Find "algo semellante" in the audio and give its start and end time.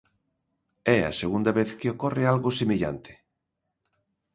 2.33-3.13